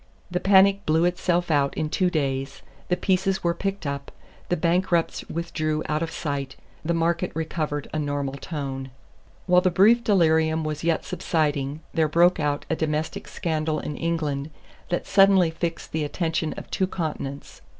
[0.31, 4.11] The panic blew itself out in two days, the pieces were picked up,
[4.49, 8.89] the bankrupts withdrew out of sight; the market "recovered a normal tone."
[9.45, 14.49] While the brief delirium was yet subsiding there broke out a domestic scandal in England
[14.89, 17.61] that suddenly fixed the attention of two continents.